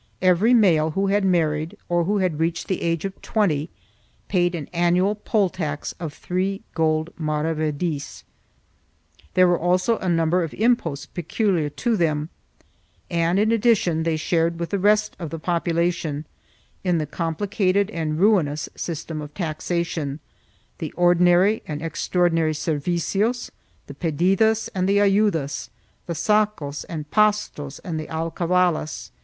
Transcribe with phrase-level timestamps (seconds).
[0.23, 3.69] Every male who had married, or who had reached the age of 20,
[4.29, 8.23] paid an annual poll tax of three gold maravedis;
[9.35, 12.29] there were also a number of im posts peculiar to them,
[13.11, 16.25] and, in addition, they shared with the rest of the population
[16.83, 20.19] in the complicated and ruinous system of taxation—
[20.79, 23.51] the ordinary and extraordinary servicios,
[23.85, 25.69] the pedi das and ayudas,
[26.07, 29.11] the sacos and pastos and the alcavalas.